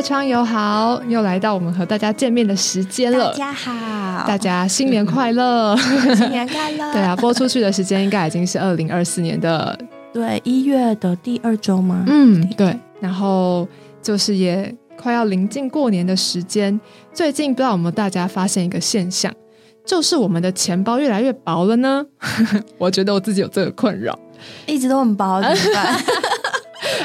[0.00, 3.30] 窗友好，又来到我们和大家见面的时间了。
[3.32, 5.76] 大家好，大家新年快乐！
[6.16, 6.92] 新年快乐！
[6.94, 9.76] 对啊，播出去的时间应该已经是二零二四年的
[10.12, 12.04] 对一月的第二周吗？
[12.06, 12.76] 嗯，对。
[13.00, 13.66] 然后
[14.02, 16.80] 就是也快要临近过年的时间，
[17.12, 19.32] 最近不知道有没有大家发现一个现象，
[19.84, 22.04] 就是我们的钱包越来越薄了呢？
[22.78, 24.18] 我觉得我自己有这个困扰，
[24.66, 25.96] 一直都很薄，怎么办？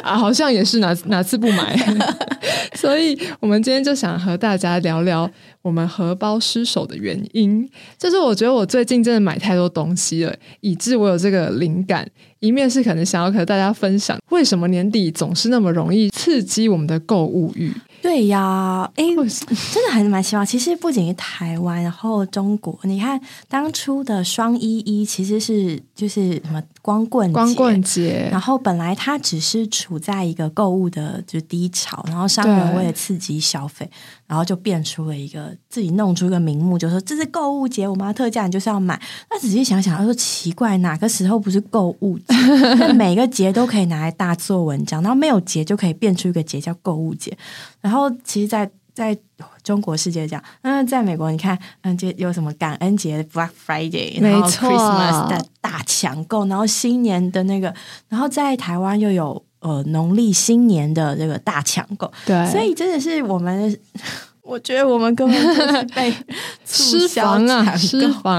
[0.02, 1.78] 啊，好像也是哪哪次不买，
[2.76, 5.30] 所以我们今天就想和大家聊聊
[5.62, 7.70] 我们荷包失手的原因。
[7.98, 12.08] 就是我觉得我最近真的买太多东西了，以致我有这个灵感。
[12.40, 17.72] 一面是可能想要和大家分享，为什么年底总是那么容易刺激我们的购物欲。
[18.04, 20.46] 对呀，哎，真的还是蛮希望。
[20.46, 33.90] 其实不仅是台湾，然后中国，你看当初的双一一其实是就是什么光棍光棍节，然后本来它只是处在一个购物的就低潮，然后商人为了刺激消费，
[34.34, 38.99] 然后就变出了一个自己弄出一个名目，就说这是购物节，我们要特价，你就是要买。
[39.29, 42.34] 那仔细想想，他说奇怪，哪个时候不是购物节？
[42.98, 47.37] 每个节都可以拿来大做文章，然后没有节就可以变出一个节叫购物节。
[47.79, 49.15] 然后，其实，在在
[49.61, 57.71] 中国世界讲，嗯，在美国，你看，嗯，就有什么感恩节 Black Friday，然后 Christmas 的大抢购，然后新年的那个，
[58.09, 63.76] 然后在台湾又有呃农历新年的这个大抢购，对，所以真的是我们，
[64.44, 66.14] 我觉得我们根本就是被
[66.64, 67.75] 失房啊，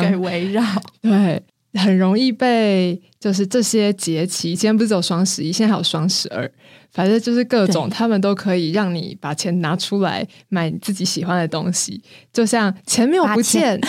[0.01, 0.63] 给围绕，
[1.03, 1.43] 对，
[1.75, 6.49] 很容易被就是这些节气，今天不是只有双十一，现在还有双十二。
[6.93, 12.01] 反正就是各种，他们都可以让你把钱拿出来买自己喜欢的东西，
[12.33, 13.81] 就像钱没有不见。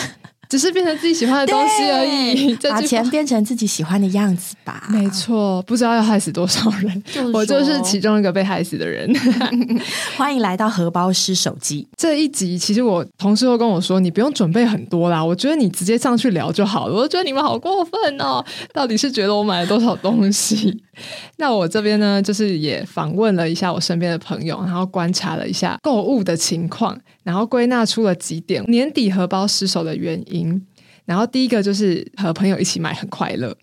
[0.48, 4.86] 只是变成自己喜欢的东西而已， 把钱变成自己喜欢的样子吧。
[4.90, 7.02] 没错，不知道要害死多少人，
[7.32, 9.10] 我就是其中一个被害死的人。
[10.16, 12.58] 欢迎来到荷包师手机这一集。
[12.58, 16.94] 其实我同事都跟我说，你不用准备很多啦，我觉得你直接上去聊就好了。
[16.94, 20.82] 我觉得你们好过分哦，到底是觉得我买了多少东西？
[21.36, 30.64] 那我这边呢，就是也访问了一下我身边的朋友，然后观察了一下购物的情况，然后归纳出了几点年底荷包失手的原因。
[31.04, 33.56] 然后第一个就是和朋友一起买很快乐，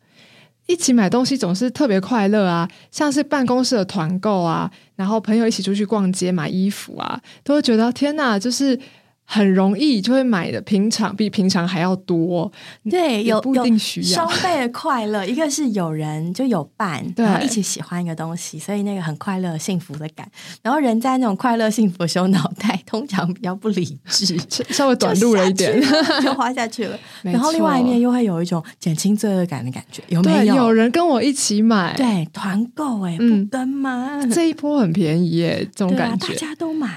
[0.67, 8.77] 一起买东西总是特别快乐啊，像是办公室的团购啊，然后朋友一起出去逛街买衣服啊，都会觉得天哪，就是。
[9.25, 12.51] 很容易就会买的，平常比平常还要多。
[12.89, 15.25] 对，有不一定需要双倍的快乐。
[15.27, 20.29] 一个是有人就有伴，然后一起喜欢一个东西，所以那个很快乐、幸福的感。
[20.61, 24.37] 然后人在那种快乐、幸福的时候，脑袋通常比较不理智，
[24.69, 25.81] 稍微短路了一点，
[26.21, 26.99] 就花下去了。
[27.23, 30.55] 然后另外一面又会有一种减轻罪恶感的感觉，有没有？
[30.55, 34.21] 有人跟我一起买，对，团购哎，不跟吗？
[34.31, 36.87] 这一波很便宜耶，这种感觉，大家都买，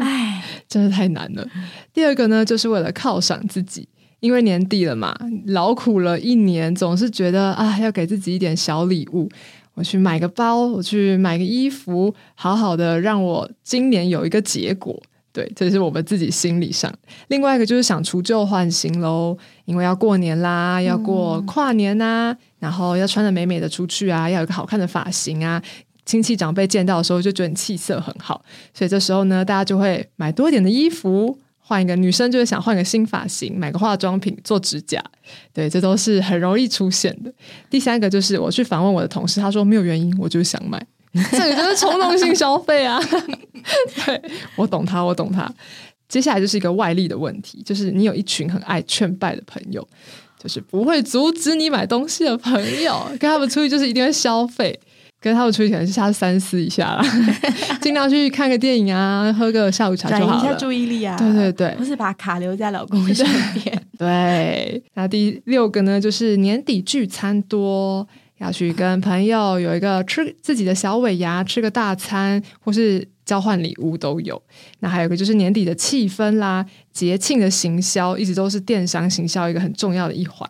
[0.00, 1.46] 哎，真的太难了。
[1.92, 3.88] 第二个呢，就是为了犒赏自己，
[4.20, 5.16] 因为年底了嘛，
[5.46, 9.28] 劳苦了一年，总是觉得啊，要给自己一点小礼物。
[9.74, 14.96] 我去买个包，我去买个衣服，好好的让我今年有一个结果。
[15.32, 16.92] 对，这是我们自己心理上。
[17.26, 25.60] 另外一个就是想除旧换新喽，因为要过年啦，要过跨年呐，然后要穿的美美的出去啊，要有个好看的发型啊。
[26.06, 31.36] 亲戚长辈见到的时候就觉得你气色很好，所以这时候呢，大家就会买多一点的衣服，
[31.66, 35.02] 换一个女生就是想换个新发型，买个化妆品，做指甲，
[35.54, 37.32] 对，这都是很容易出现的。
[37.70, 40.78] 第三个就是我去访问我的同事，他说没有原因，我就是想买，
[41.32, 43.00] 这个就是冲动性消费啊。
[44.04, 44.22] 对
[44.56, 45.50] 我懂他，我懂他。
[46.06, 49.88] 接下来就是一个外力的问题，就是你有一群很爱劝败的朋友，
[50.38, 54.78] 就是不会阻止你买东西的朋友，跟他们出去就是一定会消费。
[55.24, 57.02] 跟他们出去可能是他三思一下啦，
[57.80, 60.38] 尽量去看个电影啊，喝个下午茶就好了。
[60.38, 63.82] 转移一下注意力啊，对对对，不是把卡留在老公身边。
[63.96, 68.06] 对，那第六个呢，就是年底聚餐多，
[68.36, 74.42] 要去跟朋友有一个吃自己的小尾牙，吃个大餐，或是交换礼物都有。
[74.80, 80.46] 那还有个就是年底的气氛啦，节庆的行销一直都是电商行销一个很重要的一环，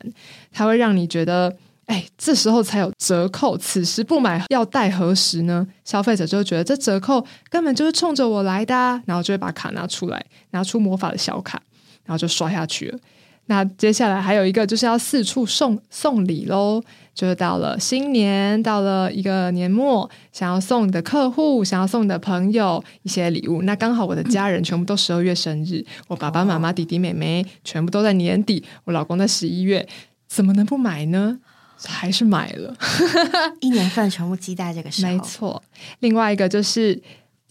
[0.50, 1.56] 它会让你觉得。
[1.86, 5.66] 哎，这时候才有折扣，此时不买要待何时呢？
[5.84, 8.74] 消费者就会觉得这折扣根本就是冲着我来的，
[9.06, 11.60] 然后就会把卡拿出来，拿出魔法的小卡，
[12.04, 12.98] 然后就刷下去了。
[13.46, 16.82] 那接下来还有一个就是要四处送送礼喽，
[17.14, 23.60] 就是到了新年，到了一个年末，想要送你的客户，想要送你的朋友一些礼物。
[23.60, 29.86] 那刚好我的家人全部都十二月生日，我爸爸妈妈、弟弟妹妹全部都在年底，我老公在十一月，
[30.26, 31.38] 怎么能不买呢？
[31.86, 32.76] 还是买了，
[33.60, 35.12] 一年份全部积在这个时候。
[35.12, 35.62] 没错，
[36.00, 37.00] 另外一个就是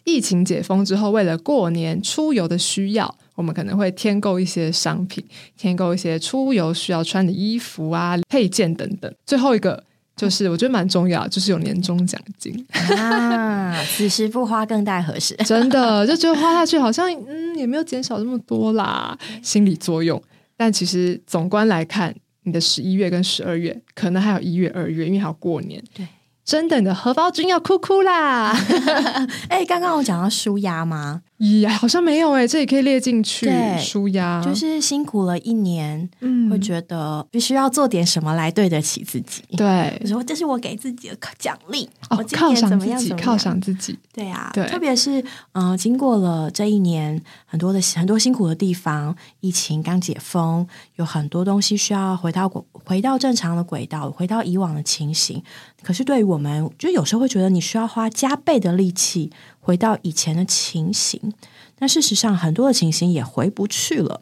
[0.04, 5.24] 疫情解封之后，为了过年出游的需要，我们可能会添购一些商品，
[5.58, 9.14] 添购一些出游需要穿的衣服啊、配件等等。
[9.26, 9.84] 最后一个
[10.16, 12.66] 就是我觉得蛮重要，就是有年终奖金
[12.98, 15.36] 啊，此时不花更待何时？
[15.46, 20.22] 真的就觉得花下去好像嗯也没有减少这么多啦，心理作用。
[20.56, 25.84] 但其实总观来看，你的十一月跟十二月，可能还有一月、二月，因为还要过年。
[25.94, 26.08] 对。
[26.46, 28.54] 真的，你的荷包君要哭哭啦！
[29.48, 31.22] 哎，刚刚我讲到舒压吗？
[31.40, 33.52] 咦，好像没有哎，这也可以列进去。
[33.80, 39.42] 舒压就是辛苦了一年，嗯，会觉得必须要做点什么来对得起自己。
[39.58, 41.90] 对，说这是我给自己的奖励。
[42.10, 43.98] 哦，犒赏自己，犒赏自己。
[44.14, 45.22] 对啊，对，特别是
[45.54, 50.66] 嗯，经过了这一年很多的很多辛苦的地方，疫情刚解封，
[50.96, 55.44] 有很多东西需要回到回到正常的轨道，回到以往的情形。
[55.82, 59.32] 可是对于我们，就有时候会觉得你需要花加倍的力气。
[59.64, 61.34] 回到以前的情形，
[61.80, 64.22] 但事实上很多的情形也回不去了，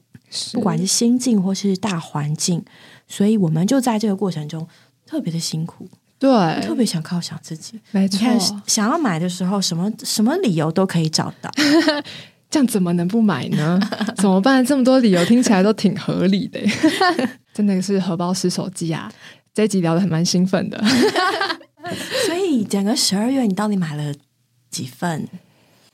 [0.53, 2.63] 不管是心境或是大环境，
[3.07, 4.67] 所以我们就在这个过程中
[5.07, 5.89] 特别的辛苦，
[6.19, 6.29] 对，
[6.61, 7.81] 特别想犒赏自己。
[7.89, 11.49] 没错，想要买的时候，什么什么理由都可以找到，
[12.51, 13.79] 这样怎么能不买呢？
[14.17, 14.63] 怎么办？
[14.63, 16.59] 这么多理由听起来都挺合理的，
[17.51, 19.11] 真的是荷包失手机啊！
[19.53, 20.81] 这集聊的还蛮兴奋的，
[22.25, 24.13] 所以整个十二月你到底买了？
[24.71, 25.27] 几份？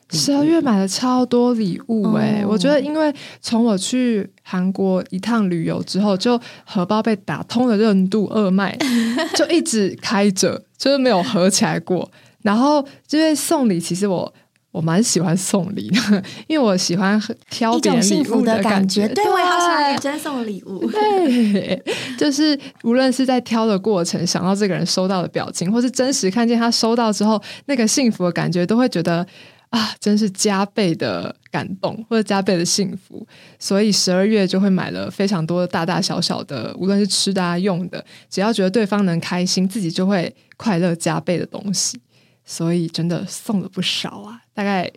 [0.09, 2.41] 十二月买了超多礼物哎！
[2.47, 8.73] 我觉得，因为从我去韩国一趟旅游之后，就荷包被打通了任督二脉，
[9.35, 12.09] 就一直开着，就是没有合起来过。
[12.43, 14.33] 然后，因为送礼，其实我
[14.71, 17.19] 我蛮喜欢送礼的， 因为我喜欢
[17.49, 19.07] 挑别人礼物的感觉。
[19.09, 20.85] 对，我也好喜欢真送礼物。
[20.91, 21.83] 对，
[22.17, 29.25] 就是无论是在挑的过程，想到这个人收到的表情，或是真实看见他收到之后那个幸福的感觉，都会觉得。
[29.69, 33.27] 啊，真是加倍的感动，或者加倍的幸福，
[33.59, 41.99] 所以十二月就会买了非常多大大小小的，无论是吃的啊、用的，只要觉得对方能开心，自己就会快乐加倍的东西。
[42.47, 44.89] 所以真的送了不少啊，大概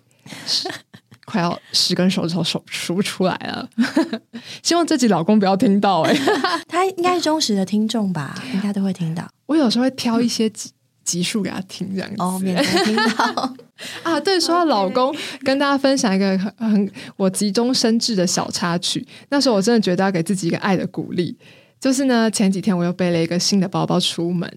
[1.24, 3.68] 快要十根手指头数数不出来了。
[4.62, 6.14] 希望这集老公不要听到哎，
[6.68, 9.28] 他应该是忠实的听众吧，应该都会听到。
[9.46, 10.70] 我有时候会挑一些集
[11.02, 13.54] 集数给他听，这样子哦，免得听到。
[14.04, 15.12] 啊，对，说到老公，
[15.42, 19.04] 跟大家分享一个很很我急中生智的小插曲。
[19.30, 21.36] 那时候我真的觉得要给自己一个爱的鼓励，
[21.80, 24.48] 就是呢，前几天我又背了一个新的包包出门，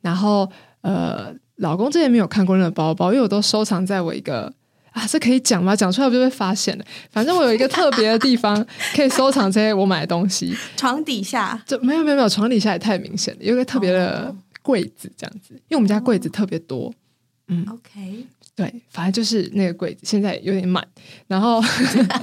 [0.00, 0.50] 然后
[0.80, 4.52] 呃，老公之前没有看过那个包包，因为我都收藏在我一个
[4.92, 5.76] 啊，这可以讲吗？
[5.76, 6.84] 讲出来不就被发现了？
[7.10, 16.92] 反正我有一个特别的地方可以收藏这些我买的东西，床底下就没有没有没有，床底下也太明显了，有一个特别的柜子这样子，因为我们家柜子特别多，
[17.48, 18.26] 嗯，OK。
[18.56, 20.86] 对，反正就是那个柜子现在有点满，
[21.28, 21.62] 然后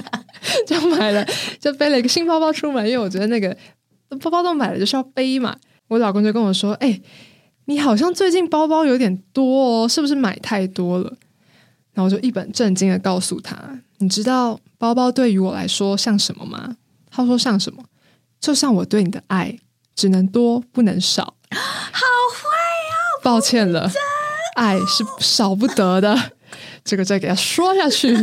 [0.66, 1.26] 就买了，
[1.58, 3.56] 就背了一个新包包出门，因为我觉得那个
[4.20, 5.56] 包包都买了就是要背嘛。
[5.88, 7.00] 我老公就跟我说：“哎，
[7.68, 11.04] 你好像最近包包有点多哦，是不是买太多了？”
[11.92, 13.56] 然后我就一本正经的告诉他
[13.98, 16.76] ：“你知道包包对于我来说像什么吗？”
[17.12, 17.84] 他说：“像什么？
[18.40, 19.58] 就像我对你的爱，
[19.94, 21.58] 只能多不能少。”好
[22.32, 22.48] 坏
[22.88, 22.96] 呀！
[23.22, 23.90] 抱歉了。
[24.56, 26.18] 爱是少不得的，
[26.82, 28.16] 这个再给他说下去，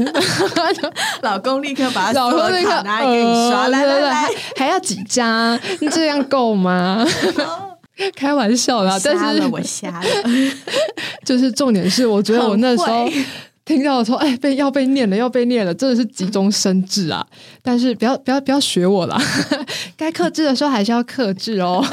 [1.21, 4.27] 老公立刻把老公立刻拿给你刷，来来来，
[4.57, 5.59] 还要几张？
[5.81, 7.05] 你这样够吗？
[8.15, 10.05] 开玩笑啦，但是我瞎了，
[11.25, 13.09] 就是重点是，我觉得我那时候
[13.63, 17.25] 听到说，哎，被要被念了，要被念了，真的是急中生智啊！
[17.63, 19.19] 但是不要不要不要学我啦，
[19.97, 21.83] 该克制的时候还是要克制哦。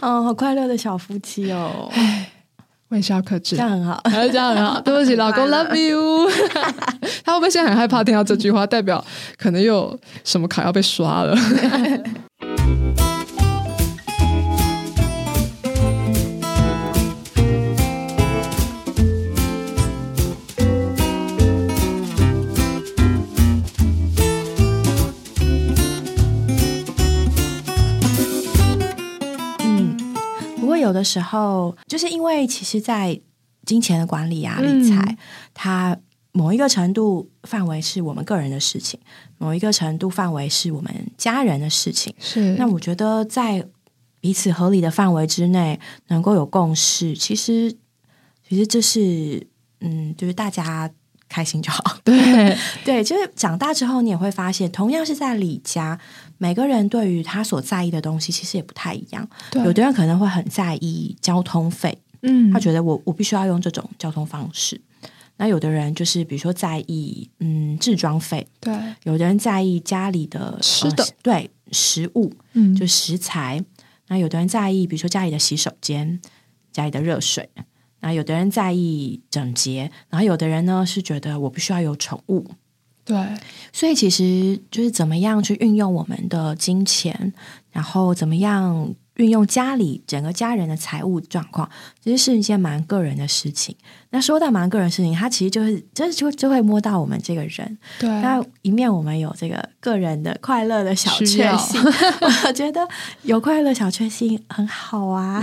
[0.00, 1.90] 哦，好快乐的小夫妻哦。
[2.88, 4.80] 我也是要克制，这样很好，这样很好。
[4.80, 6.30] 对不起，老公，love you。
[7.24, 8.66] 他会不会现在很害怕听到这句话？
[8.66, 9.02] 代表
[9.38, 11.34] 可能又有什么卡要被刷了？
[30.84, 33.20] 有的时候，就是因为其实，在
[33.66, 35.16] 金钱的管理啊、理财，
[35.52, 35.96] 它
[36.32, 39.00] 某一个程度范围是我们个人的事情，
[39.38, 42.14] 某一个程度范围是我们家人的事情。
[42.18, 43.66] 是那我觉得，在
[44.20, 47.74] 彼此合理的范围之内，能够有共识，其实，
[48.46, 49.46] 其实这是
[49.80, 50.90] 嗯，就是大家
[51.28, 51.98] 开心就好。
[52.04, 55.98] 对 对，就是长大之后，你也会发现，同样是在李家。
[56.38, 59.28] 每个人对于他所在意的东西，其实也不太一样。
[59.54, 64.80] 有的人可能会很在意交通费，嗯，他觉得我我必须要用这种交通方式。
[65.36, 68.72] 那有的人就是比如说在意嗯置装费，对，
[69.02, 73.64] 有的人在意家里的吃的，对食物，嗯，就食材。
[74.08, 76.20] 那有的人在意，比如说家里的洗手间、
[76.72, 77.48] 家里的热水。
[78.00, 82.46] 那有的人在意整洁，然后有的人呢是觉得我必须要有宠物。
[83.04, 83.16] 对，
[83.72, 87.32] 所以其实就是怎么样去运用我们的金钱，
[87.70, 88.94] 然后怎么样。
[89.18, 91.70] 运用家里整个家人的财务状况，
[92.02, 93.72] 其实是一件蛮个人的事情。
[94.10, 97.78] 那说到蛮个人事情，它其实就是，就是就就会摸到我们这个人。
[98.00, 101.80] 对，那一面我们有这个个人的快乐的小确幸，
[102.44, 102.84] 我觉得
[103.22, 105.40] 有快乐小确幸很好啊。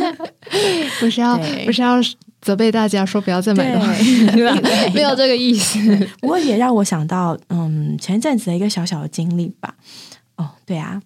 [0.98, 1.98] 不是要 不是要
[2.46, 4.24] 责备大家说不要再买东西，
[4.94, 5.80] 没有这个意思。
[6.20, 9.74] 不过也让我想到，嗯，前阵子的一个小小的经历吧。
[10.36, 11.02] 哦，对啊。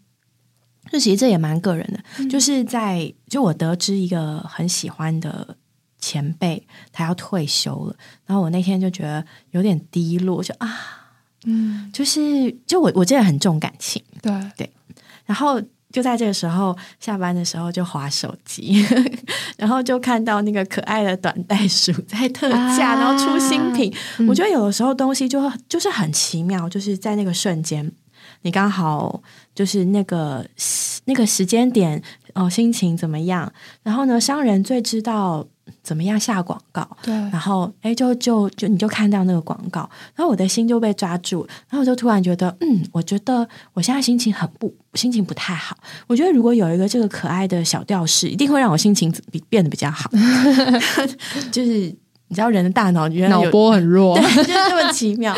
[0.92, 5.56] 就其实这也蛮个人的，就是在就我得知一个很喜欢的
[5.98, 10.68] 前辈他要退休了，然后我那天就觉得有点低落，就啊，
[11.46, 14.70] 嗯，就是就我我真的很重感情，对对，
[15.24, 18.84] 然后就在这个时候下班的时候就划手机，
[19.58, 23.92] 然后就看到那个可爱的短袋鼠在特价，然后出新品，
[24.28, 27.90] 我觉得有的时候东西就就是很奇妙，就是在那个瞬间。
[28.42, 29.22] 你刚好
[29.54, 30.46] 就是那个
[31.04, 33.52] 那个时间点哦，心情怎么样？
[33.82, 35.46] 然后呢，商人最知道
[35.82, 36.88] 怎么样下广告。
[37.02, 45.76] 对，然后哎，就就就你就看到那个广告，然后我的心就被抓住，然后我就突然觉得，嗯，我觉得我现在心情很不，心情不太好。
[46.06, 50.10] 我觉得如果有一个这个可爱的小吊饰，一定会让我心情比变得比较好。
[51.50, 51.70] 就是
[52.28, 55.36] 你知道，人的大脑原来脑波很弱，对，就是这么奇妙。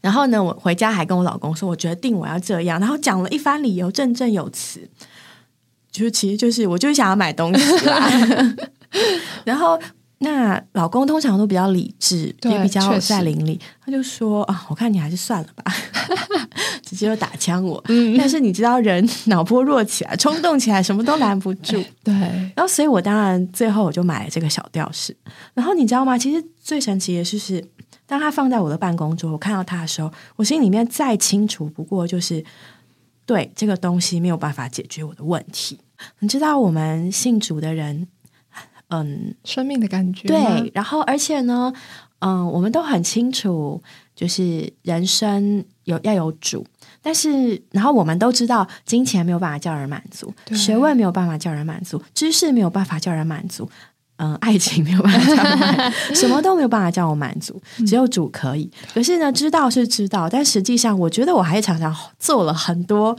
[0.00, 4.88] 然后呢，我回家还跟我老公说，我决定我要这样，然后讲了一番理由，振振有词，
[5.92, 8.10] 就是其实就是我就是想要买东西啦。
[9.44, 9.78] 然后
[10.18, 15.72] 那老公通常都比较理智，也比较在邻里，他就说啊，我看你还是算了吧，
[16.82, 17.82] 直接就打枪我。
[18.18, 21.82] 但是你知道，人脑波弱起来，冲动起来，什么都拦不住。
[22.04, 22.12] 对，
[22.54, 25.16] 然后所以我当然最后我就买了这个小吊饰。
[25.54, 26.18] 然后你知道吗？
[26.18, 27.64] 其实最神奇的就是。
[28.06, 32.44] 当他放在我的办公桌，我看到他的时候，我心里面再清楚不过就是，
[33.24, 35.78] 对这个东西没有办法解决我的问题。
[36.18, 38.08] 你知道，我们信主的人，
[38.90, 40.70] 嗯，生命的感觉，对。
[40.74, 41.72] 然后，而且呢，
[42.20, 43.82] 嗯，我们都很清楚，
[44.14, 46.66] 就是人生有要有主，
[47.00, 53.68] 但是，然后我们都知道，金钱没有办法叫人满足，学问没有办法叫人满足，知识没有办法叫人满足。
[54.22, 58.70] 嗯， 爱情没有办法叫我满， 什么都没有办法叫我满足，只有主可以。
[58.92, 63.16] 可是呢，知道是知道，但实际上，我觉得我还是常常做了很多，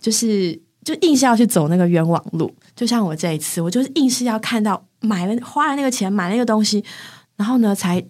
[0.00, 2.54] 就是就硬是要去走那个冤枉路。
[2.76, 6.84] 就像我这一次，我就是硬是要看到买了花了那个钱买那个东西，
[7.34, 8.00] 然后呢，才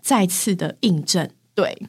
[0.00, 1.86] 再次的印证，对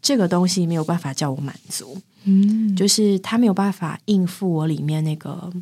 [0.00, 2.00] 这个东西没有办法叫我满足。
[2.24, 5.52] 嗯，就是他没有办法应付我里面那个。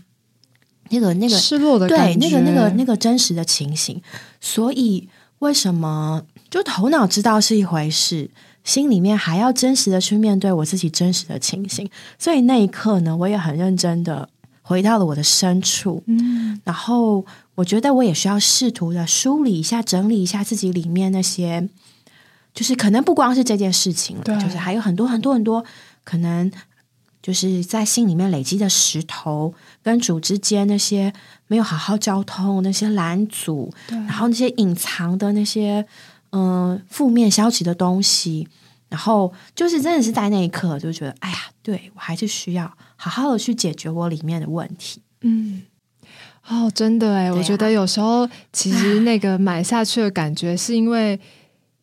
[0.92, 4.02] 那个那个失落的对，那个那个那个真实的情形，
[4.40, 8.28] 所以为什么就头脑知道是一回事，
[8.64, 11.88] 心里面还要真实的去面对我自己真实的情形？
[12.18, 14.28] 所以那一刻呢，我也很认真的
[14.62, 17.24] 回到了我的深处，嗯，然后
[17.54, 21.68] 我觉得我也需要试图的梳理一下、整理一下自己里面那些，
[22.54, 25.64] 就是可能不光是这件事情了，就是还有很多很多很多
[26.04, 26.50] 可能。
[27.22, 29.52] 就是在心里面累积的石头，
[29.82, 31.12] 跟主之间那些
[31.48, 35.86] 没有好好交通，那些拦阻，然后那些隐藏的那些
[36.30, 38.48] 嗯负面消极的东西，
[38.88, 45.02] 然后就是真的是在那一刻就觉得，哎呀，对我还是需要好好的去解决我里面的问题。
[45.22, 45.62] 嗯，
[46.48, 51.18] 哦，真的哎，我觉得有时候其实那个买下去的感觉，是因为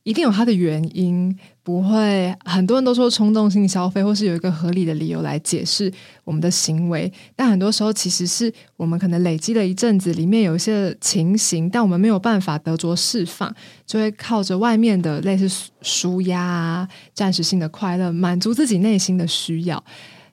[0.08, 1.38] 一定有它的原因。
[1.64, 5.92] 不会，很多人都说冲动性消费，或是有一个合理的理由来解释
[6.24, 7.12] 我们的行为。
[7.36, 13.54] 但很多时候，其实是我们可能累积了一阵子，里面有一些情形，但我们没有办法得着释放，
[13.86, 19.84] 就会靠着外面的类似舒压、暂时性的快乐，满足自己内心的需要。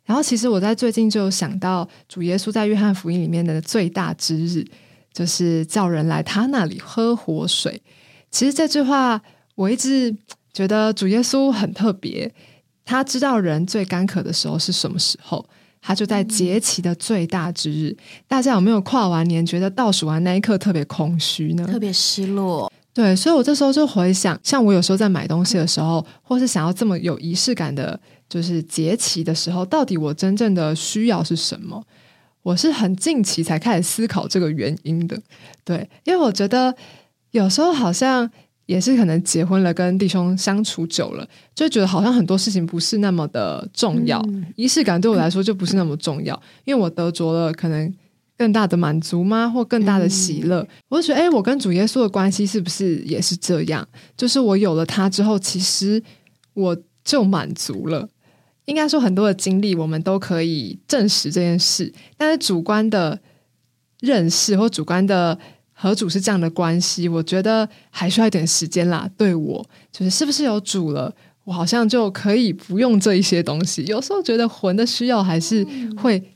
[0.04, 4.64] 然后，其实我在最近就想到，主耶稣在约翰福音里面的最大之日，
[5.12, 7.82] 就是叫人来他那里喝活水。
[8.30, 9.20] 其实这句话，
[9.54, 10.16] 我一直。
[10.54, 12.32] 觉得主耶稣很特别，
[12.84, 15.44] 他知道人最干渴的时候是什么时候，
[15.82, 17.96] 他就在节期的最大之日。
[18.28, 21.66] 大家有没有跨完年觉得倒数完那一刻特别空虚呢？
[21.66, 22.72] 特别失落。
[22.92, 31.82] 对，所以我这时候就回想，像我有时候在买东西的时候，或是想要这么有仪式感的，就是节期的时候，到底我真正的需要是什么？
[32.44, 35.20] 我是很近期才开始思考这个原因的。
[35.64, 36.76] 对，因为我觉得。
[37.34, 38.30] 有时候好像
[38.66, 44.24] 也是可能结婚了，跟弟兄相处久了，就觉得好像很多事情不是那么的重要，
[44.56, 47.94] 仪式感对我来说就不是那么重要，因为我得着了可能
[48.38, 50.66] 更大的满足吗，或更大的喜乐？
[50.88, 53.86] 我就觉得，哎，我跟主耶稣的关系是不是也是这样？
[54.16, 56.02] 就是我有了他之后，其实
[56.54, 58.08] 我就满足了。
[58.64, 63.20] 应该说，很多的经历我们都可以证实这件事，但是主观的
[64.00, 65.38] 认识或主观的。
[65.84, 69.06] 和主是这样的关系，我觉得还需要一点时间啦。
[69.18, 69.62] 对我，
[69.92, 71.14] 就是是不是有主了，
[71.44, 73.84] 我好像就可以不用这一些东西。
[73.84, 75.62] 有时候觉得魂的需要还是
[75.98, 76.32] 会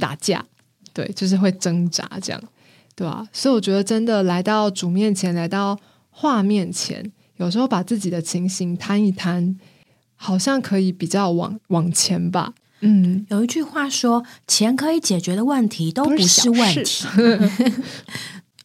[0.00, 0.42] 打架，
[0.94, 2.42] 对，就是会挣扎这样，
[2.94, 3.28] 对吧？
[3.34, 9.58] 所以我觉得真的来到主面前，来到画面前，有时候把自己的情形摊一摊，
[10.14, 12.54] 好像可以比较往往前吧。
[12.80, 17.06] 嗯，有一句话说，钱可以解决的问题都不是问题。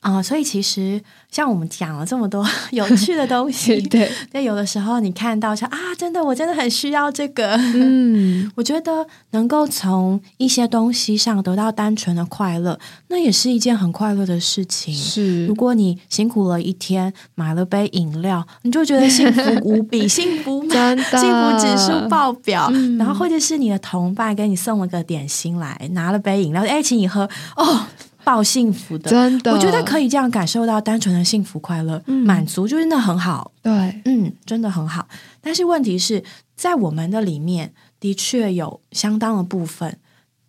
[0.02, 1.00] 啊，所以其实
[1.32, 7.56] 像我们讲了这么多 有趣的东西， 对，那有的时候你看到说啊，真的，我真的很需要这个。
[7.76, 12.80] 嗯， 我觉得能够从一些东西上得到单纯的快乐，
[13.10, 14.92] 那也是一件很快乐的事情。
[14.92, 22.72] 是，如果你辛苦了一天，买了杯饮料，你就觉得幸福无比，幸福真的，幸福指数爆表。
[22.98, 27.86] 然后或者是你的同伴给你送了个点心来，拿了杯饮料，哎，请你喝哦。
[28.24, 33.52] 爆幸福的，真的，我觉得可以这样感受到单纯的幸福快乐，满足就真的很好。
[33.62, 33.72] 对，
[34.06, 35.08] 嗯，真的很好。
[35.42, 36.24] 但是问题是
[36.56, 39.98] 在我们的里面，的确有相当的部分，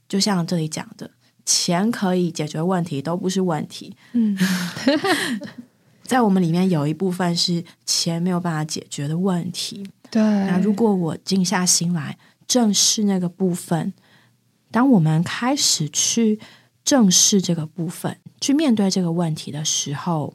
[0.08, 1.10] 就像这里讲的，
[1.44, 3.96] 钱可以解决问题，都不是问题。
[4.12, 4.36] 嗯，
[6.04, 9.86] 在我们里面有一部分是钱没有办法解决的问题。
[10.10, 13.94] 对，那如果我静下心来正视那个部分，
[14.70, 16.38] 当我们开始去。
[16.92, 20.34] 正视这个部分，去面对这个问题的时候，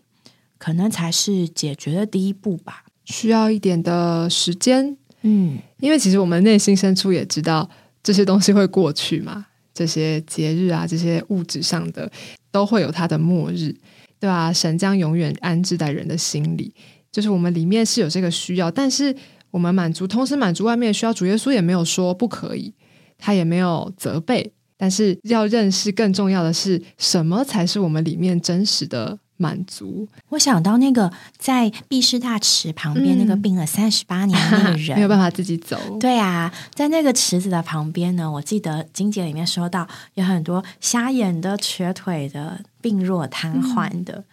[0.57, 2.83] 可能才是解决的第一步吧。
[3.05, 7.69] 需要一点的时间，嗯，因为其实我们内心深处也知道
[8.01, 12.11] 这些东西会过去嘛，这些节日啊，这些物质上的
[12.49, 13.71] 都会有它的末日，
[14.19, 14.51] 对吧？
[14.51, 16.73] 神将永远安置在人的心里，
[17.11, 19.15] 就是我们里面是有这个需要，但是
[19.51, 22.73] 我们满足，同时满足外面的需要，主耶稣也没有说不可以，
[23.19, 24.53] 他也没有责备。
[24.77, 30.07] 但是要认识更重要的是，什么才是我们里面真实的满足？
[30.29, 35.79] 我想到那个在毕士大池旁边那个病了三十八年的那个 人，没有办法自己走。
[35.99, 44.23] 对啊，在那个池子的旁边呢，我记得金姐里面说到有很多瞎眼的、瘸腿的、病弱瘫痪的，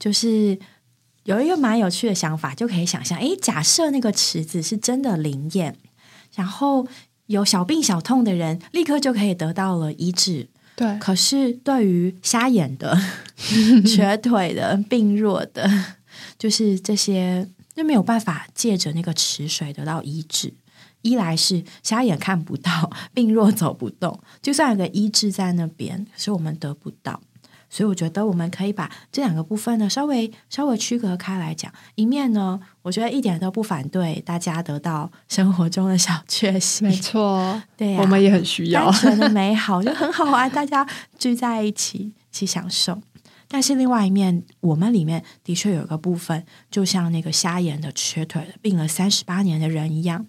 [0.00, 0.58] 就是
[1.22, 5.76] 有一个蛮有趣的想法，就可以想象：诶，假设那个池子是真的灵验，
[6.34, 6.88] 然后。
[7.32, 10.48] 有小病小痛的人，立刻就可以得到了医治。
[10.76, 12.96] 对，可是对于瞎眼的、
[13.84, 15.68] 瘸腿的、病弱的，
[16.38, 20.54] 就是这些，就没有办法借着那个池水得到医治。
[21.02, 27.20] 一来是瞎眼看不到，病弱走不动，就算有个医治在那边，可是我们得不到。
[27.74, 31.72] 所以我觉得我们可以把这两个部分呢稍微稍微区隔开来讲。
[31.94, 40.86] 一面呢，我觉得一点都不反对大家得到生活中的小确幸， 没错，对，我们也很需要，单纯的美好就很好啊，大家
[41.18, 43.00] 聚在一起去享受。
[43.48, 50.26] 但是另外一面，我们里面的确有一个部分，就像那个瞎眼的、瘸腿的、病了三十八年的人一样，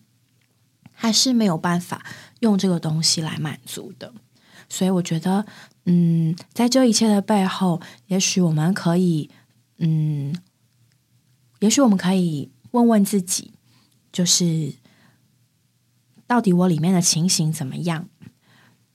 [0.94, 2.06] 还是没有办法
[2.40, 4.14] 用这个东西来满足的。
[4.70, 5.46] 所以我觉得。
[5.86, 9.30] 嗯，在这一切的背后，也许我们可以，
[9.80, 10.36] 嗯，
[11.60, 13.52] 也许我们可以问问自己，
[14.12, 14.76] 就是
[16.26, 18.08] 到底我里面的情形怎么样？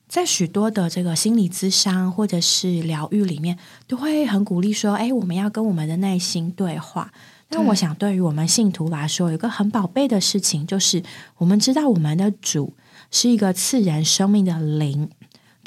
[0.08, 7.12] 在许多的这个心理咨商或者是疗愈里面，都会很鼓励说：“哎，我们要跟我们的内心对话。”
[7.50, 11.02] 但我想，对于我们信徒来说，有一个很宝贝的事情，就是
[11.36, 12.74] 我们知道我们的主
[13.10, 15.10] 是一个赐人生命的灵。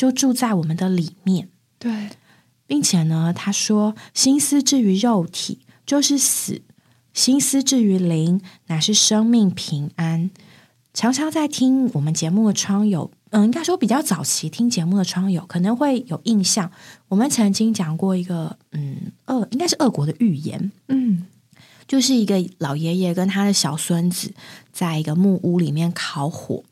[0.01, 2.09] 就住在我们的里面，对，
[2.65, 6.63] 并且呢，他说：“心思至于肉体就是死，
[7.13, 10.31] 心思至于灵乃是生命平安。”
[10.91, 16.71] 常常在听我们节目的窗友，嗯，应该说比较早期听节目的窗友可能会有印象，
[17.09, 21.27] 我们曾经讲过一个，嗯，俄应该是俄国的寓言，嗯，
[21.87, 24.33] 就是一个老爷爷跟他的小孙子
[24.73, 26.63] 在一个木屋里面烤火。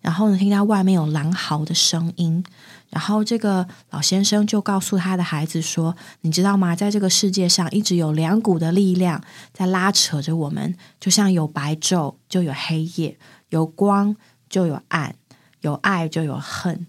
[0.00, 2.42] 然后呢，听到外面有狼嚎的声音，
[2.88, 6.74] 然后这个老先生就告诉他的孩子说：“你知道吗？
[6.74, 13.18] 在这个世界上，一直有两股的力量在拉扯着我们，就像有白昼就有黑夜，
[13.50, 14.16] 有光
[14.48, 15.14] 就有暗，
[15.60, 16.86] 有爱就有恨，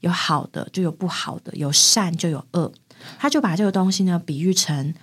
[0.00, 2.72] 有好的就有不好的，有善就有恶。”
[3.18, 4.94] 他就把这个东西呢比喻成，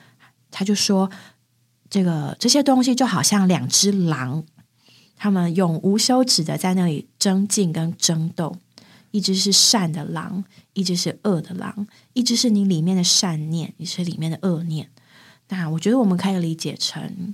[0.50, 1.10] 他就说
[1.90, 4.44] ：“这个这些东西就好像两只狼，
[5.16, 8.58] 他们永无休止的在那里争竞跟争斗。
[9.12, 14.90] 一只是善的狼，一只是恶的狼，一只是你里面的善念，一是里面的恶念。
[15.48, 17.34] 那我觉得我们可以理解成，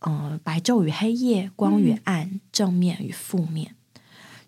[0.00, 3.74] 嗯，白昼与黑夜，光与暗，正面与负面。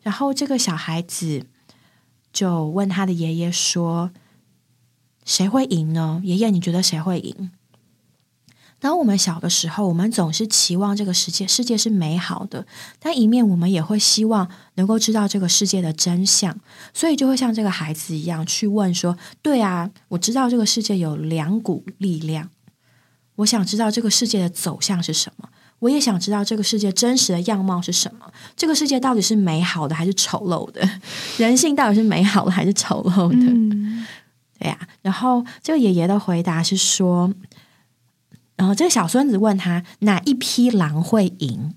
[0.03, 1.47] 然后这个小孩子
[2.31, 4.11] 就问他的爷爷说
[5.25, 6.21] ：“谁会赢呢？
[6.23, 7.51] 爷爷，你觉得谁会赢？”
[8.81, 12.64] 当我们小的时候，我们总是期望这个世界世界是美好的，
[13.01, 16.57] 但一面我们也会希望能够知道这个世界的真相，
[16.95, 22.51] 所以就会像这个孩子一样去问说：“对啊，我知道这个世界有两股力量，
[23.37, 25.49] 我想知道这个世界的走向是什么，
[25.81, 30.88] 我也想知道这个世界真实的样貌是什么，这个世界到底是美好的还是丑陋的？
[31.37, 34.07] 人性到底是美好的还是丑陋的？
[34.61, 34.79] 对呀。
[35.03, 37.35] 然后这个爷爷的回答是说。
[38.59, 41.75] 然后这个小孙子问他哪一批狼会赢？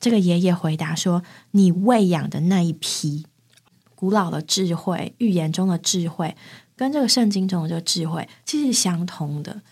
[0.00, 3.24] 这个爷爷回答说：“你喂养的那一批。”
[3.94, 6.36] 古老的智慧、预言中的智慧，
[6.76, 9.62] 跟这个圣经中的这个智慧其实是相通的。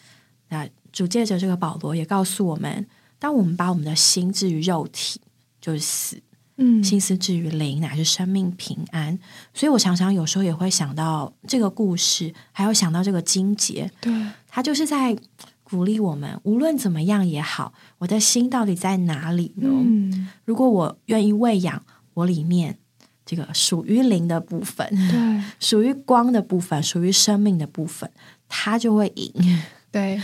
[0.48, 2.86] 那主借着这个保罗也告诉我们：，
[3.18, 5.20] 当我们把我们的心置于肉体，
[5.60, 6.16] 就是死；，
[6.56, 9.18] 嗯，心思置于灵，乃是生命平安。
[9.52, 14.12] 所以我常常有时候也会想到这个故事，还有想到这个经节，对
[14.48, 15.18] 他就是在。
[15.64, 20.29] 鼓励我们，无论怎么样也好，我的心到底在哪里呢？
[20.44, 22.79] 如果我愿意喂养我里面
[23.24, 28.11] 这个属于灵的部分，对， 属于光的部分，属于生命的部分，
[28.46, 29.62] 它就会赢。
[29.90, 30.20] 对，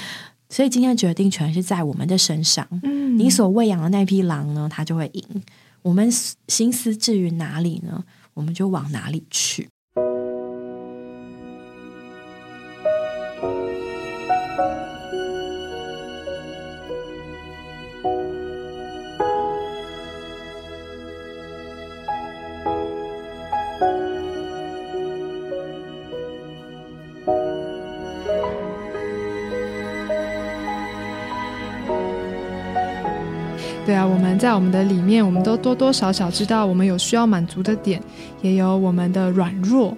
[0.49, 2.69] 所以今天决定权是在我们的身上。
[2.83, 5.25] 嗯，你所喂养的那匹狼呢，它就会赢。
[5.83, 6.11] 我们
[6.49, 9.69] 心思置于哪里呢，我们就往哪里去。
[34.41, 38.03] 在我们的里面，我们都多多少少知道我们有需要满足的点，
[38.41, 39.95] 也有我们的软弱。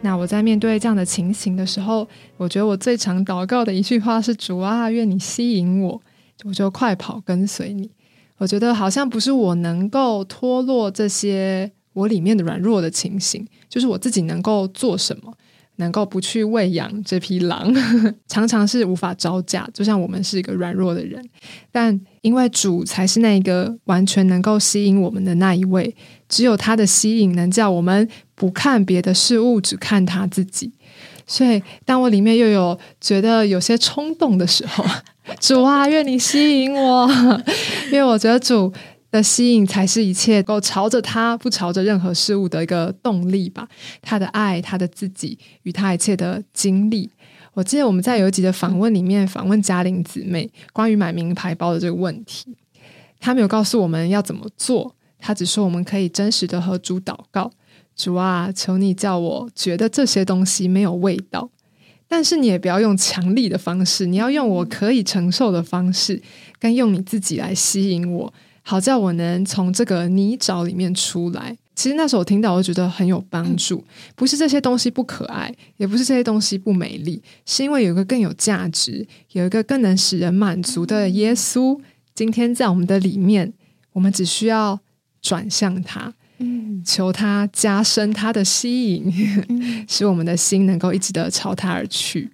[0.00, 2.04] 那我在面对这样的情形的时候，
[2.36, 6.02] 我觉得我最常祷告的一句话是：“主啊，愿你吸引我，
[6.42, 7.88] 我就快跑跟随你。”
[8.38, 15.32] 我觉得好像不是我能够脱落这些我里面的软弱的情形，就是我自己能够做什么。
[15.76, 17.72] 能够不去喂养这匹狼，
[18.28, 19.68] 常常是无法招架。
[19.74, 21.20] 就像我们是一个软弱的人，
[21.72, 25.94] 但因为主才是那个完全能够吸引我们的那一位，
[26.26, 30.72] 只有他的吸引能叫我们不看别的事物，只看他自己。
[31.26, 34.82] 所以，当我里面又有觉得有些冲动的时候，
[35.38, 37.06] 主啊，愿你吸引我，
[37.92, 38.72] 因为我觉得主。
[39.14, 43.68] 的吸引才是一切够朝着他，不朝着任何事物的一个动力吧。
[44.02, 47.08] 他的爱，他的自己与他一切的经历。
[47.54, 52.56] 我记得我们在有一集的访问里面访问嘉玲姊妹关于买名牌包的这个问题，
[53.20, 57.52] 她没有告诉我们要怎么做，她只说我们可以真实的和主祷告：
[57.94, 61.48] 主啊，求你叫我觉得这些东西没有味道，
[62.08, 66.20] 但是你也不要用强力的方式，你要用我可以承受的方式，
[66.58, 68.34] 跟用你自己来吸引我。
[68.62, 71.56] 好叫我能从这个泥沼里面出来。
[71.74, 73.84] 其实那时候我听到，我觉得很有帮助。
[74.14, 81.80] 不是这些东西不可爱，也不是这些东西不美丽，是因为有一个更有价值、有一个更能使人满足的耶稣，
[82.14, 83.52] 今天在我们的里面。
[83.92, 84.80] 我们只需要
[85.22, 89.12] 转向他，嗯，求他加深他的吸引，
[89.88, 92.32] 使我们的心能够一直的朝他而去。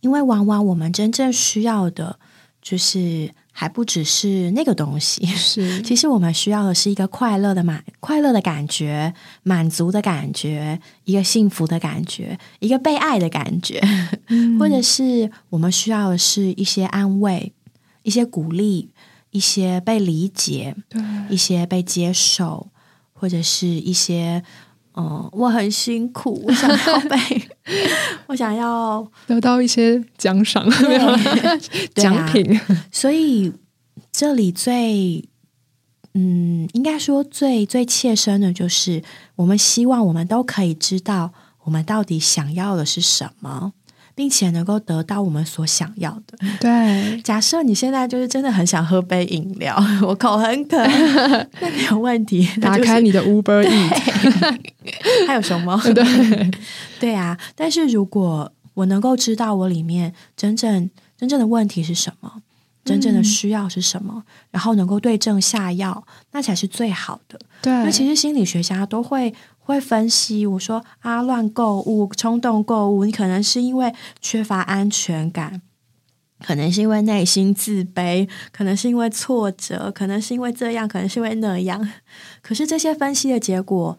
[0.00, 2.18] 因为往往我们真正需要的，
[2.62, 3.30] 就是。
[3.60, 5.82] 还不只是那个东西，是。
[5.82, 13.82] 其实我们需要的是一个快乐的满快乐的感觉，满足的感觉，一个幸福的感觉，一个被爱的感觉，
[14.60, 17.52] 或者是我们需要的是一些安慰，
[18.04, 18.90] 一些鼓励，
[19.32, 22.68] 一些被理解，对，一些被接受，
[23.12, 24.44] 或者是一些。
[25.00, 27.16] 嗯，我很辛苦，我想要被，
[28.26, 30.68] 我想要得到一些奖赏，
[31.94, 32.60] 奖品。
[32.90, 33.52] 所以
[34.12, 35.28] 这里最，
[36.14, 39.02] 嗯，应该说最最切身的，就是
[39.36, 41.32] 我们希望我们都可以知道，
[41.64, 43.72] 我们到底想要的是什么。
[44.18, 46.36] 并且能够得到我们所想要的。
[46.60, 50.76] 对，假设你现在就是真的很想喝杯饮料， 我口很渴，
[51.60, 54.58] 那没有问题，打开你的 Uber Eat，
[55.28, 55.80] 还有熊猫。
[55.94, 56.50] 对，
[56.98, 57.38] 对啊。
[57.54, 62.42] 但是如果我能够知道我里面真正真正的问题是什么，
[62.84, 67.38] 真正的需要是什么，然后能够对症下药，那才是最好的。
[67.62, 69.32] 对，那其实心理学家都会
[69.68, 75.60] 会分析，我说啊，乱购物、冲动购物，你可能是因为缺乏安全感。
[76.40, 81.86] 可能是因为内心自卑，可能是因为挫折，可能是因为这样，可能是因为那样。
[82.40, 83.98] 可是这些分析的结果，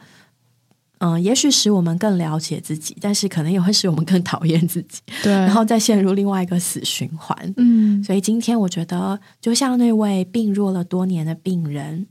[0.99, 7.37] 嗯，也许使我们更了解自己，但是可能也会使我们更讨厌自己，对，然后再陷入另外一个死循环。
[7.57, 12.07] 嗯，所以今天我觉得，就像那位病弱了多年的病人，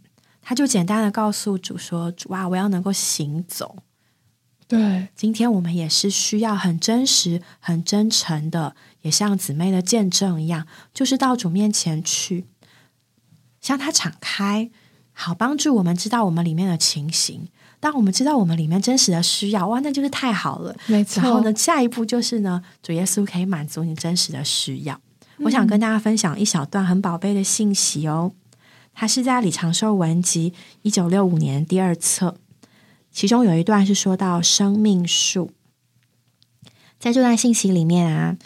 [0.48, 3.82] 他就简单的告诉主说：“主啊，我要能够行走。”
[4.66, 8.74] 对，今天我们也是需要很真实、很真诚的。
[9.02, 12.46] 也像姊妹的见证一样，就是到主面前去，
[13.60, 14.70] 向他敞开，
[15.12, 17.48] 好帮助我们知道我们里面的情形。
[17.78, 20.74] 当我们知道我们里面真实的需要，哇，那就是太好了。
[20.86, 21.22] 没错。
[21.22, 24.98] 然后呢，下一步就是呢，主耶稣可以满足你真实的需要。
[25.40, 28.32] 我想跟大家分享一小段很宝贝的信息哦。
[29.00, 32.36] 它是在李长寿文集一九六五年第二册，
[33.12, 35.52] 其中有一段是说到生命树。
[36.98, 38.36] 在这段信息里面啊。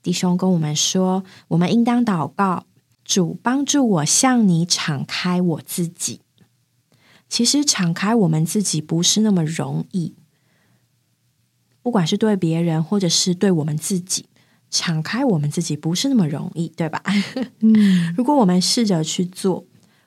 [0.00, 2.66] 弟兄跟我们说，我们应当祷告，
[3.04, 6.20] 主帮助我向你敞开我自己。
[7.28, 10.14] 其实敞开我们自己不是那么容易，
[11.82, 14.26] 不管是对别人或者是对我们自己，
[14.70, 17.02] 敞开我们自己不是那么容易，对吧？
[17.58, 19.64] 嗯，如果我们试着去做，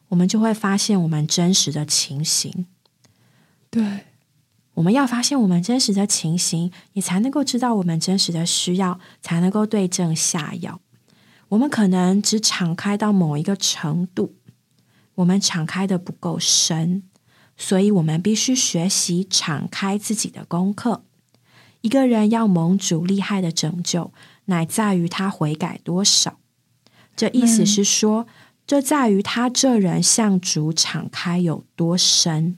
[0.09, 2.65] 我们就会发现我们真实的情形。
[3.69, 4.05] 对。
[4.75, 10.81] 我们要发现我们真实的情形，你才能够知道我们真实的需要，才能够对症下药。
[11.47, 14.35] 我们可能只敞开到某一个程度，
[15.15, 17.03] 我们敞开的不够深，
[17.55, 21.05] 所以我们必须学习敞开自己的功课。
[21.79, 24.11] 一个人要蒙主厉害的拯救，
[24.45, 26.39] 乃在于他悔改多少。
[27.15, 28.27] 这意思是说，
[28.67, 32.57] 这在于他这人向主敞开有多深。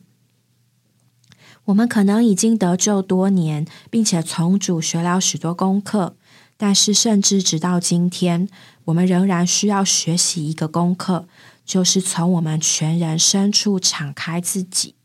[1.65, 6.15] 我们可能已经得救多年，并且从主学了许多功课，
[6.55, 8.47] 但是甚至直到今天，
[8.85, 11.27] 我们仍然需要学习一个功课，
[11.65, 14.95] 就是从我们全人深处敞开自己。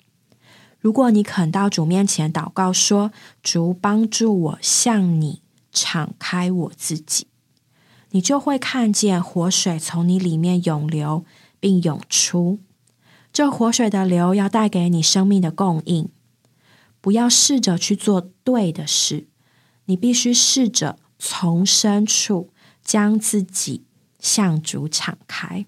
[0.78, 3.10] 如果你肯到主面前祷告，说
[3.42, 7.26] ：“主帮助我向你敞开我自己”，
[8.12, 11.24] 你就会看见活水从你里面涌流
[11.60, 12.60] 并涌出。
[13.32, 16.08] 这活水的流要带给你生命的供应。
[17.00, 19.26] 不要试着去做对的事，
[19.86, 22.50] 你必须试着从深处
[22.84, 23.82] 将自己
[24.20, 25.66] 向主敞开。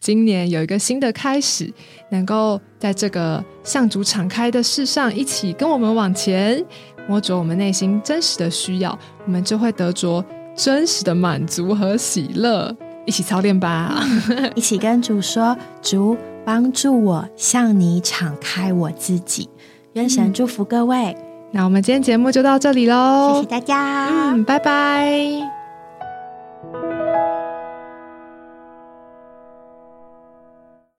[0.00, 1.72] 今年有一个新的开始，
[2.10, 6.64] 能够在这个向主敞开的事上一起跟我们往前，
[7.08, 10.24] 摸着我们内心真实的需要，我们就会得着
[10.56, 12.74] 真实的满足和喜乐。
[13.04, 14.02] 一起操练吧，
[14.56, 19.48] 一起跟主说：“主帮助我向你敞开我自己。”
[19.94, 21.16] 愿神祝福各位，
[21.52, 25.55] 那我们今天节目就到这里喽，谢谢大家，嗯，拜拜。